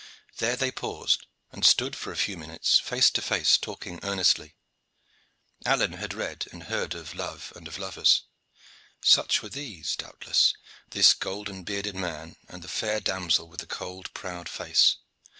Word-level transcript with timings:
There 0.37 0.55
they 0.55 0.71
paused, 0.71 1.27
and 1.51 1.63
stood 1.63 1.95
for 1.95 2.11
a 2.11 2.17
few 2.17 2.35
minutes 2.35 2.79
face 2.79 3.11
to 3.11 3.21
face 3.21 3.55
talking 3.55 3.99
earnestly. 4.01 4.55
Alleyne 5.63 5.93
had 5.93 6.15
read 6.15 6.47
and 6.51 6.63
had 6.63 6.69
heard 6.71 6.93
of 6.95 7.13
love 7.13 7.53
and 7.55 7.67
of 7.67 7.77
lovers. 7.77 8.23
Such 9.03 9.43
were 9.43 9.49
these, 9.49 9.95
doubtless 9.95 10.55
this 10.89 11.13
golden 11.13 11.63
bearded 11.63 11.93
man 11.93 12.35
and 12.49 12.63
the 12.63 12.67
fair 12.67 12.99
damsel 12.99 13.47
with 13.47 13.59
the 13.59 13.67
cold, 13.67 14.11
proud 14.15 14.49
face. 14.49 14.97